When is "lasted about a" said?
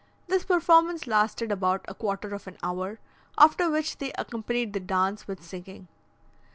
1.05-1.93